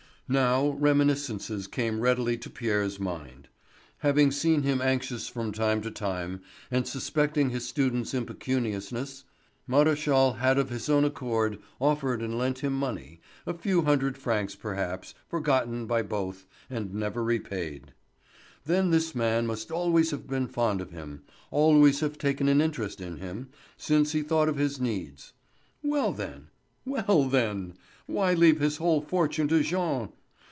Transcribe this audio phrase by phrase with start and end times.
[0.29, 3.49] Now, reminiscences came readily to Pierre's mind.
[3.97, 6.39] Having seen him anxious from time to time,
[6.71, 9.25] and suspecting his student's impecuniousness,
[9.69, 14.55] Maréchal had of his own accord offered and lent him money, a few hundred francs
[14.55, 17.91] perhaps, forgotten by both, and never repaid.
[18.65, 23.01] Then this man must always have been fond of him, always have taken an interest
[23.01, 25.33] in him, since he thought of his needs.
[25.83, 30.07] Well then—well then—why leave his whole fortune to Jean?